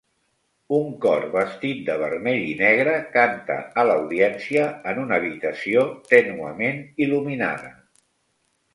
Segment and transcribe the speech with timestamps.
[0.77, 7.75] Un cor vestit de vermell i negre canta a l'audiència en una habitació tènuement il·luminada.